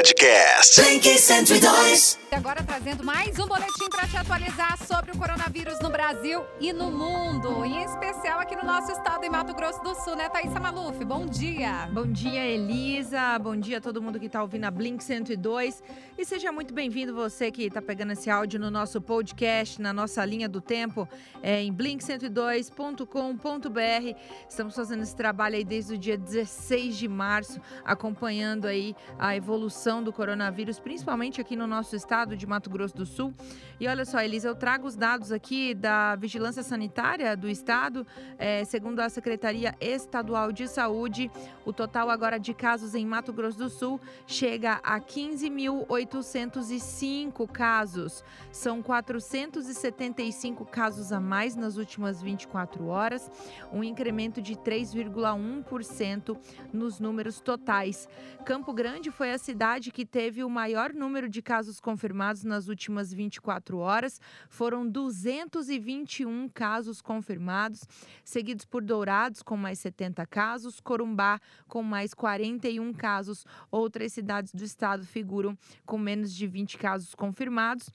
Podcast. 0.00 0.80
Blink 0.80 1.18
102. 1.18 2.18
E 2.32 2.34
agora 2.34 2.62
trazendo 2.62 3.04
mais 3.04 3.38
um 3.38 3.46
boletim 3.46 3.90
para 3.90 4.08
te 4.08 4.16
atualizar 4.16 4.78
sobre 4.78 5.10
o 5.10 5.18
coronavírus 5.18 5.78
no 5.80 5.90
Brasil 5.90 6.42
e 6.58 6.72
no 6.72 6.90
mundo, 6.90 7.66
em 7.66 7.82
especial 7.82 8.38
aqui 8.38 8.56
no 8.56 8.62
nosso 8.62 8.92
estado, 8.92 9.24
em 9.24 9.28
Mato 9.28 9.52
Grosso 9.52 9.82
do 9.82 9.94
Sul, 9.96 10.16
né, 10.16 10.30
Thaisa 10.30 10.58
Maluf? 10.58 11.04
Bom 11.04 11.26
dia. 11.26 11.90
Bom 11.92 12.06
dia, 12.06 12.46
Elisa. 12.46 13.38
Bom 13.38 13.56
dia 13.56 13.76
a 13.76 13.80
todo 13.80 14.00
mundo 14.00 14.18
que 14.18 14.26
está 14.26 14.40
ouvindo 14.40 14.64
a 14.64 14.70
Blink 14.70 15.04
102. 15.04 15.82
E 16.16 16.24
seja 16.24 16.52
muito 16.52 16.72
bem-vindo 16.72 17.14
você 17.14 17.50
que 17.50 17.64
está 17.64 17.82
pegando 17.82 18.12
esse 18.12 18.30
áudio 18.30 18.60
no 18.60 18.70
nosso 18.70 19.02
podcast, 19.02 19.82
na 19.82 19.92
nossa 19.92 20.24
linha 20.24 20.48
do 20.48 20.60
tempo, 20.60 21.08
é, 21.42 21.62
em 21.62 21.74
blink102.com.br. 21.74 24.18
Estamos 24.48 24.74
fazendo 24.74 25.02
esse 25.02 25.16
trabalho 25.16 25.56
aí 25.56 25.64
desde 25.64 25.94
o 25.94 25.98
dia 25.98 26.16
16 26.16 26.96
de 26.96 27.08
março, 27.08 27.60
acompanhando 27.84 28.66
aí 28.66 28.94
a 29.18 29.34
evolução 29.34 29.89
do 29.98 30.12
coronavírus, 30.12 30.78
principalmente 30.78 31.40
aqui 31.40 31.56
no 31.56 31.66
nosso 31.66 31.96
estado 31.96 32.36
de 32.36 32.46
Mato 32.46 32.70
Grosso 32.70 32.94
do 32.94 33.04
Sul. 33.04 33.34
E 33.80 33.88
olha 33.88 34.04
só, 34.04 34.20
Elisa, 34.20 34.46
eu 34.46 34.54
trago 34.54 34.86
os 34.86 34.94
dados 34.94 35.32
aqui 35.32 35.74
da 35.74 36.14
Vigilância 36.14 36.62
Sanitária 36.62 37.36
do 37.36 37.48
Estado, 37.48 38.06
é, 38.38 38.64
segundo 38.64 39.00
a 39.00 39.08
Secretaria 39.08 39.74
Estadual 39.80 40.52
de 40.52 40.68
Saúde, 40.68 41.28
o 41.64 41.72
total 41.72 42.08
agora 42.08 42.38
de 42.38 42.54
casos 42.54 42.94
em 42.94 43.04
Mato 43.04 43.32
Grosso 43.32 43.58
do 43.58 43.68
Sul 43.68 44.00
chega 44.28 44.74
a 44.84 45.00
15.805 45.00 47.50
casos. 47.50 48.22
São 48.52 48.80
475 48.80 50.64
casos 50.66 51.10
a 51.10 51.18
mais 51.18 51.56
nas 51.56 51.76
últimas 51.76 52.22
24 52.22 52.86
horas, 52.86 53.28
um 53.72 53.82
incremento 53.82 54.40
de 54.40 54.54
3,1% 54.54 56.38
nos 56.72 57.00
números 57.00 57.40
totais. 57.40 58.08
Campo 58.44 58.72
Grande 58.72 59.10
foi 59.10 59.32
a 59.32 59.38
cidade 59.38 59.69
que 59.78 60.04
teve 60.04 60.42
o 60.42 60.50
maior 60.50 60.92
número 60.92 61.28
de 61.28 61.40
casos 61.40 61.78
confirmados 61.78 62.42
nas 62.42 62.66
últimas 62.66 63.12
24 63.12 63.78
horas. 63.78 64.20
Foram 64.48 64.88
221 64.88 66.48
casos 66.48 67.00
confirmados, 67.00 67.84
seguidos 68.24 68.64
por 68.64 68.82
Dourados, 68.82 69.42
com 69.42 69.56
mais 69.56 69.78
70 69.78 70.26
casos, 70.26 70.80
Corumbá, 70.80 71.40
com 71.68 71.82
mais 71.84 72.12
41 72.12 72.92
casos. 72.94 73.46
Outras 73.70 74.12
cidades 74.12 74.52
do 74.52 74.64
estado 74.64 75.06
figuram 75.06 75.56
com 75.86 75.98
menos 75.98 76.34
de 76.34 76.48
20 76.48 76.76
casos 76.76 77.14
confirmados. 77.14 77.90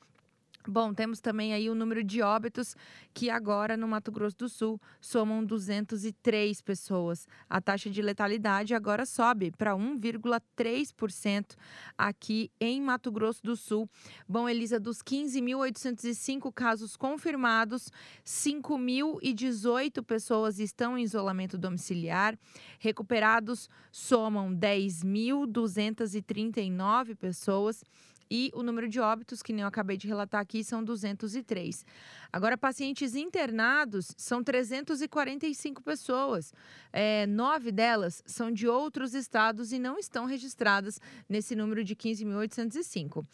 Bom, 0.68 0.94
temos 0.94 1.20
também 1.20 1.54
aí 1.54 1.70
o 1.70 1.76
número 1.76 2.04
de 2.04 2.24
óbitos 2.24 2.76
que 3.14 3.30
agora 3.30 3.78
no 3.78 3.88
Mato 3.88 4.12
Grosso 4.12 4.36
do 4.38 4.50
Sul 4.50 4.82
somam 5.00 5.46
203 5.46 6.60
pessoas. 6.62 7.28
A 7.48 7.62
taxa 7.62 7.88
de 7.90 8.02
letalidade 8.02 8.74
agora 8.74 9.06
sobe 9.06 9.52
para 9.52 9.76
1,3% 9.76 11.56
aqui 11.98 12.52
em 12.60 12.82
Mato 12.82 13.10
Grosso 13.12 13.44
do 13.44 13.56
Sul. 13.56 13.88
Bom, 14.28 14.50
Elisa, 14.50 14.80
dos 14.80 15.04
15.805 15.04 16.52
casos 16.52 16.98
confirmados, 16.98 17.92
5.018 18.26 20.04
pessoas 20.04 20.58
estão 20.60 20.98
em 20.98 21.04
isolamento 21.04 21.60
domiciliar. 21.60 22.36
Recuperados 22.80 23.70
somam 23.92 24.52
10.239 24.52 27.16
pessoas. 27.16 27.84
E 28.30 28.52
o 28.54 28.64
número 28.64 28.88
de 28.88 29.00
óbitos, 29.00 29.44
que 29.44 29.54
nem 29.54 29.62
eu 29.62 29.68
acabei 29.68 29.98
de 29.98 30.08
relatar 30.08 30.42
aqui, 30.42 30.64
são 30.64 30.84
203. 30.84 31.86
Agora, 32.32 32.58
pacientes 32.58 33.16
internados 33.16 34.14
são 34.18 34.44
345 34.44 35.82
pessoas. 35.82 36.54
É, 36.92 37.28
nove 37.28 37.72
delas 37.72 38.24
são 38.26 38.52
de 38.52 38.68
outros 38.68 39.14
estados 39.14 39.72
e 39.72 39.80
não 39.80 39.98
estão 39.98 40.26
registradas 40.26 41.00
nesse 41.30 41.56
número 41.56 41.84
de 41.84 41.96
15.805. 41.96 43.20
Uh, 43.20 43.26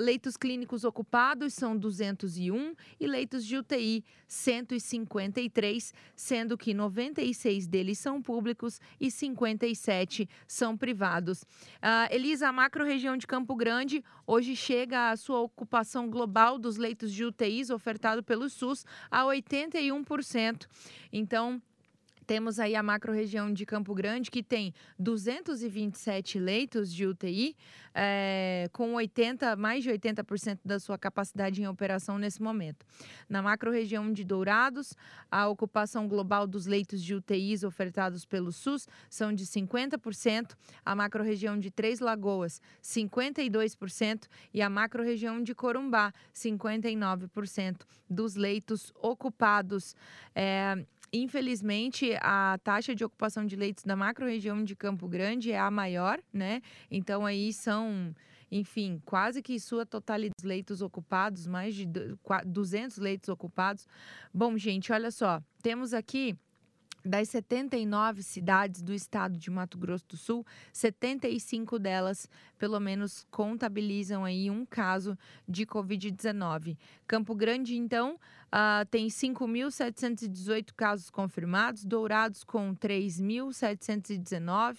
leitos 0.00 0.36
clínicos 0.36 0.84
ocupados 0.84 1.54
são 1.54 1.76
201 1.76 2.74
e 3.00 3.06
leitos 3.06 3.44
de 3.44 3.56
UTI 3.56 4.04
153, 4.28 5.94
sendo 6.14 6.58
que 6.58 6.74
96 6.74 7.66
deles 7.66 7.98
são 7.98 8.20
públicos 8.20 8.80
e 9.00 9.10
57 9.10 10.28
são 10.46 10.76
privados. 10.76 11.42
Uh, 11.42 12.10
Elisa, 12.10 12.48
a 12.48 12.52
macro-região 12.52 13.16
de 13.16 13.26
Campo 13.26 13.54
Grande 13.54 14.03
hoje 14.26 14.56
chega 14.56 15.10
a 15.10 15.16
sua 15.16 15.40
ocupação 15.40 16.08
global 16.08 16.58
dos 16.58 16.76
leitos 16.76 17.12
de 17.12 17.24
UTIs 17.24 17.70
ofertado 17.70 18.22
pelo 18.22 18.48
SUS 18.48 18.84
a 19.10 19.22
81%. 19.22 20.66
Então, 21.12 21.60
temos 22.26 22.58
aí 22.58 22.74
a 22.74 22.82
macro-região 22.82 23.52
de 23.52 23.64
Campo 23.64 23.94
Grande, 23.94 24.30
que 24.30 24.42
tem 24.42 24.72
227 24.98 26.38
leitos 26.38 26.92
de 26.92 27.06
UTI, 27.06 27.56
é, 27.94 28.68
com 28.72 28.94
80, 28.94 29.54
mais 29.56 29.84
de 29.84 29.90
80% 29.90 30.58
da 30.64 30.80
sua 30.80 30.98
capacidade 30.98 31.62
em 31.62 31.68
operação 31.68 32.18
nesse 32.18 32.42
momento. 32.42 32.84
Na 33.28 33.40
macro-região 33.42 34.12
de 34.12 34.24
Dourados, 34.24 34.94
a 35.30 35.46
ocupação 35.48 36.08
global 36.08 36.46
dos 36.46 36.66
leitos 36.66 37.02
de 37.02 37.14
UTIs 37.14 37.62
ofertados 37.62 38.24
pelo 38.24 38.50
SUS 38.50 38.88
são 39.08 39.32
de 39.32 39.46
50%, 39.46 40.54
a 40.84 40.94
macro-região 40.94 41.58
de 41.58 41.70
Três 41.70 42.00
Lagoas, 42.00 42.60
52%, 42.82 44.24
e 44.52 44.62
a 44.62 44.68
macro-região 44.68 45.42
de 45.42 45.54
Corumbá, 45.54 46.12
59% 46.34 47.82
dos 48.08 48.34
leitos 48.34 48.92
ocupados. 49.00 49.94
É, 50.34 50.84
Infelizmente, 51.16 52.12
a 52.20 52.58
taxa 52.64 52.92
de 52.92 53.04
ocupação 53.04 53.46
de 53.46 53.54
leitos 53.54 53.84
da 53.84 53.94
macro-região 53.94 54.64
de 54.64 54.74
Campo 54.74 55.06
Grande 55.06 55.52
é 55.52 55.58
a 55.60 55.70
maior, 55.70 56.18
né? 56.32 56.60
Então, 56.90 57.24
aí 57.24 57.52
são, 57.52 58.12
enfim, 58.50 59.00
quase 59.04 59.40
que 59.40 59.60
sua 59.60 59.86
totalidade 59.86 60.34
de 60.40 60.44
leitos 60.44 60.82
ocupados, 60.82 61.46
mais 61.46 61.72
de 61.72 61.88
200 62.44 62.98
leitos 62.98 63.28
ocupados. 63.28 63.86
Bom, 64.32 64.58
gente, 64.58 64.92
olha 64.92 65.12
só, 65.12 65.40
temos 65.62 65.94
aqui 65.94 66.36
das 67.04 67.28
79 67.28 68.22
cidades 68.22 68.80
do 68.80 68.94
estado 68.94 69.36
de 69.36 69.50
Mato 69.50 69.76
Grosso 69.76 70.06
do 70.08 70.16
Sul, 70.16 70.46
75 70.72 71.78
delas, 71.78 72.26
pelo 72.58 72.80
menos, 72.80 73.26
contabilizam 73.30 74.24
aí 74.24 74.50
um 74.50 74.64
caso 74.64 75.18
de 75.46 75.66
Covid-19. 75.66 76.78
Campo 77.06 77.34
Grande, 77.34 77.76
então, 77.76 78.14
uh, 78.14 78.86
tem 78.90 79.08
5.718 79.08 80.72
casos 80.74 81.10
confirmados, 81.10 81.84
Dourados 81.84 82.42
com 82.42 82.74
3.719. 82.74 84.78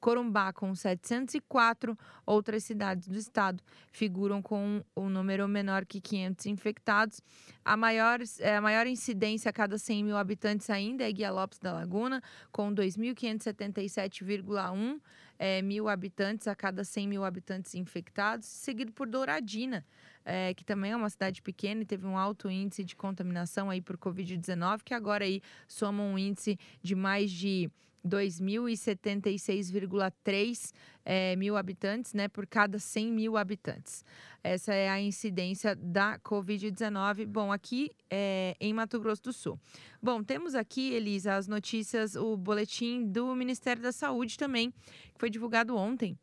Corumbá 0.00 0.52
com 0.52 0.74
704, 0.74 1.96
outras 2.24 2.64
cidades 2.64 3.06
do 3.08 3.16
estado 3.16 3.62
figuram 3.90 4.42
com 4.42 4.84
um 4.96 5.08
número 5.08 5.48
menor 5.48 5.84
que 5.84 6.00
500 6.00 6.46
infectados. 6.46 7.20
A 7.64 7.76
maior, 7.76 8.20
é, 8.40 8.56
a 8.56 8.60
maior 8.60 8.86
incidência 8.86 9.48
a 9.48 9.52
cada 9.52 9.78
100 9.78 10.04
mil 10.04 10.16
habitantes 10.16 10.70
ainda 10.70 11.08
é 11.08 11.12
Guia 11.12 11.30
Lopes 11.30 11.58
da 11.58 11.72
Laguna, 11.72 12.22
com 12.52 12.74
2.577,1 12.74 15.00
é, 15.38 15.62
mil 15.62 15.88
habitantes 15.88 16.48
a 16.48 16.54
cada 16.54 16.84
100 16.84 17.08
mil 17.08 17.24
habitantes 17.24 17.74
infectados, 17.74 18.46
seguido 18.46 18.92
por 18.92 19.06
Douradina, 19.06 19.84
é, 20.26 20.52
que 20.52 20.64
também 20.64 20.90
é 20.90 20.96
uma 20.96 21.08
cidade 21.08 21.40
pequena 21.40 21.82
e 21.82 21.86
teve 21.86 22.04
um 22.04 22.18
alto 22.18 22.50
índice 22.50 22.82
de 22.82 22.96
contaminação 22.96 23.70
aí 23.70 23.80
por 23.80 23.96
Covid-19, 23.96 24.80
que 24.84 24.92
agora 24.92 25.24
aí 25.24 25.40
soma 25.68 26.02
um 26.02 26.18
índice 26.18 26.58
de 26.82 26.96
mais 26.96 27.30
de 27.30 27.70
2.076,3 28.06 30.72
é, 31.04 31.36
mil 31.36 31.56
habitantes, 31.56 32.14
né, 32.14 32.28
por 32.28 32.46
cada 32.46 32.78
100 32.78 33.12
mil 33.12 33.36
habitantes. 33.36 34.04
Essa 34.42 34.72
é 34.74 34.88
a 34.88 34.98
incidência 35.00 35.74
da 35.74 36.18
Covid-19. 36.20 37.26
Bom, 37.26 37.50
aqui 37.52 37.90
é, 38.10 38.54
em 38.60 38.72
Mato 38.72 39.00
Grosso 39.00 39.24
do 39.24 39.32
Sul. 39.32 39.58
Bom, 40.00 40.22
temos 40.22 40.54
aqui, 40.54 40.92
Elisa, 40.92 41.34
as 41.34 41.48
notícias, 41.48 42.14
o 42.16 42.36
boletim 42.36 43.04
do 43.04 43.34
Ministério 43.34 43.82
da 43.82 43.90
Saúde 43.92 44.36
também, 44.36 44.70
que 44.70 45.18
foi 45.18 45.30
divulgado 45.30 45.76
ontem. 45.76 46.16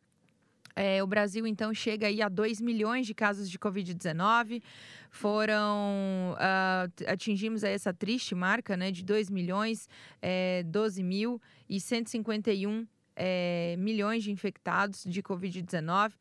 É, 0.76 1.02
o 1.02 1.06
Brasil, 1.06 1.46
então, 1.46 1.72
chega 1.72 2.08
aí 2.08 2.20
a 2.20 2.28
2 2.28 2.60
milhões 2.60 3.06
de 3.06 3.14
casos 3.14 3.48
de 3.48 3.58
Covid-19. 3.58 4.62
Foram. 5.10 6.34
Uh, 6.34 7.10
atingimos 7.10 7.62
essa 7.62 7.94
triste 7.94 8.34
marca 8.34 8.76
né, 8.76 8.90
de 8.90 9.04
2 9.04 9.30
milhões, 9.30 9.88
é, 10.20 10.64
12 10.64 11.02
mil 11.02 11.40
e 11.68 11.78
151 11.78 12.86
é, 13.16 13.76
milhões 13.78 14.24
de 14.24 14.32
infectados 14.32 15.04
de 15.04 15.22
Covid-19. 15.22 16.12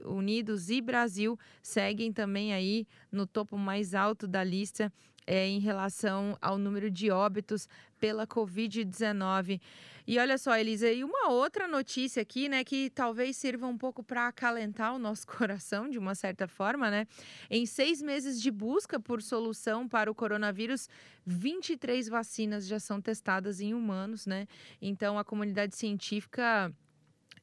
Unidos 0.04 0.70
e 0.70 0.82
Brasil 0.82 1.40
seguem 1.64 2.12
também 2.12 2.54
aí 2.54 2.86
no 3.10 3.26
topo 3.26 3.58
mais 3.58 3.96
alto 3.96 4.28
da 4.28 4.44
lista 4.44 4.92
é, 5.26 5.48
em 5.48 5.60
relação 5.60 6.38
ao 6.42 6.58
número 6.58 6.90
de 6.90 7.12
óbitos 7.12 7.68
pela 8.00 8.26
Covid-19. 8.26 9.62
E 10.08 10.18
olha 10.18 10.38
só, 10.38 10.58
Elisa, 10.58 10.92
e 10.92 11.04
uma 11.04 11.30
outra 11.30 11.68
notícia 11.68 12.22
aqui, 12.22 12.50
né, 12.50 12.64
que 12.64 12.90
talvez 12.90 13.38
sirva 13.38 13.68
um 13.68 13.78
pouco 13.78 14.04
para 14.04 14.28
acalentar 14.28 14.96
o 14.96 15.00
nosso 15.00 15.28
coração, 15.28 15.90
de 15.90 16.00
uma 16.00 16.16
certa 16.16 16.48
forma, 16.48 16.90
né? 16.90 17.08
Em 17.50 17.66
seis 17.66 18.02
meses 18.02 18.42
de 18.42 18.50
busca 18.50 19.00
por 19.00 19.22
solução 19.22 19.88
para 19.88 20.10
o 20.10 20.16
coronavírus, 20.16 20.90
23 21.26 22.10
vacinas 22.10 22.66
já 22.66 22.80
são 22.80 23.00
testadas 23.00 23.62
em 23.62 23.74
humanos, 23.74 24.26
né? 24.26 24.48
Então, 24.82 25.20
a 25.20 25.24
comunidade 25.24 25.76
científica 25.76 26.74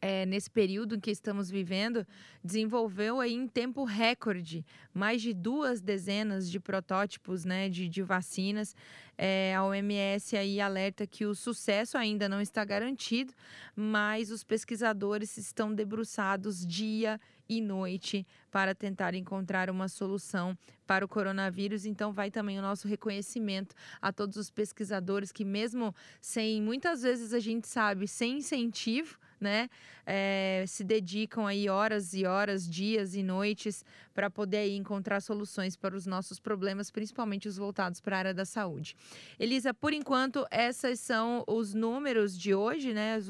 é, 0.00 0.24
nesse 0.26 0.50
período 0.50 0.94
em 0.94 1.00
que 1.00 1.10
estamos 1.10 1.50
vivendo, 1.50 2.06
desenvolveu 2.42 3.20
aí 3.20 3.34
em 3.34 3.48
tempo 3.48 3.84
recorde 3.84 4.64
mais 4.94 5.20
de 5.20 5.34
duas 5.34 5.80
dezenas 5.80 6.50
de 6.50 6.60
protótipos 6.60 7.44
né, 7.44 7.68
de, 7.68 7.88
de 7.88 8.02
vacinas. 8.02 8.74
É, 9.16 9.54
a 9.56 9.64
OMS 9.64 10.36
aí 10.36 10.60
alerta 10.60 11.06
que 11.06 11.24
o 11.24 11.34
sucesso 11.34 11.98
ainda 11.98 12.28
não 12.28 12.40
está 12.40 12.64
garantido, 12.64 13.32
mas 13.74 14.30
os 14.30 14.44
pesquisadores 14.44 15.36
estão 15.36 15.74
debruçados 15.74 16.64
dia 16.64 17.20
e 17.48 17.60
noite 17.60 18.26
para 18.50 18.74
tentar 18.74 19.14
encontrar 19.14 19.70
uma 19.70 19.88
solução 19.88 20.56
para 20.86 21.04
o 21.04 21.08
coronavírus. 21.08 21.86
Então, 21.86 22.12
vai 22.12 22.30
também 22.30 22.58
o 22.58 22.62
nosso 22.62 22.86
reconhecimento 22.86 23.74
a 24.00 24.12
todos 24.12 24.36
os 24.36 24.50
pesquisadores 24.50 25.32
que, 25.32 25.44
mesmo 25.44 25.94
sem, 26.20 26.62
muitas 26.62 27.02
vezes 27.02 27.32
a 27.32 27.40
gente 27.40 27.66
sabe, 27.66 28.06
sem 28.06 28.38
incentivo, 28.38 29.18
né, 29.40 29.68
é, 30.06 30.64
se 30.66 30.82
dedicam 30.82 31.46
aí 31.46 31.68
horas 31.68 32.14
e 32.14 32.24
horas, 32.24 32.68
dias 32.68 33.14
e 33.14 33.22
noites 33.22 33.84
para 34.14 34.30
poder 34.30 34.58
aí 34.58 34.76
encontrar 34.76 35.20
soluções 35.20 35.76
para 35.76 35.94
os 35.94 36.06
nossos 36.06 36.40
problemas, 36.40 36.90
principalmente 36.90 37.46
os 37.46 37.56
voltados 37.56 38.00
para 38.00 38.16
a 38.16 38.18
área 38.18 38.34
da 38.34 38.44
saúde. 38.44 38.96
Elisa, 39.38 39.72
por 39.72 39.92
enquanto, 39.92 40.46
esses 40.50 41.00
são 41.00 41.44
os 41.46 41.74
números 41.74 42.38
de 42.38 42.54
hoje, 42.54 42.92
né, 42.92 43.14
as, 43.14 43.28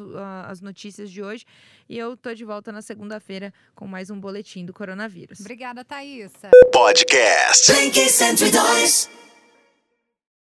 as 0.49 0.61
notícias 0.61 1.11
de 1.11 1.23
hoje, 1.23 1.45
e 1.89 1.99
eu 1.99 2.17
tô 2.17 2.33
de 2.33 2.45
volta 2.45 2.73
na 2.73 2.83
segunda-feira 2.83 3.53
com 3.75 3.87
mais 3.87 4.11
um 4.11 4.19
boletim 4.19 4.65
do 4.65 4.73
coronavírus. 4.73 5.41
Obrigada, 5.41 5.85
Thaís. 5.85 6.33
Podcast. 6.73 7.73
102. 7.73 9.28